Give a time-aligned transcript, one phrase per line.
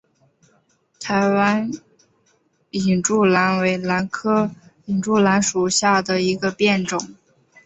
[0.99, 1.69] 台湾
[2.71, 4.49] 隐柱兰为兰科
[4.87, 7.13] 隐柱兰属下的一个变种。